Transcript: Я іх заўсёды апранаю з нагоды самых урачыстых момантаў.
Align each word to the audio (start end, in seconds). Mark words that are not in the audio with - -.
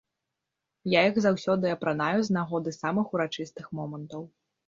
Я 0.93 1.01
іх 1.09 1.15
заўсёды 1.25 1.65
апранаю 1.75 2.19
з 2.29 2.35
нагоды 2.39 2.73
самых 2.81 3.13
урачыстых 3.17 3.65
момантаў. 3.81 4.21